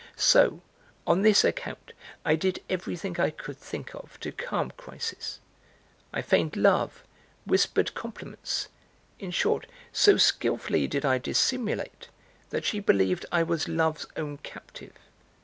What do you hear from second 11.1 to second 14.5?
dissimulate that she believed I was Love's own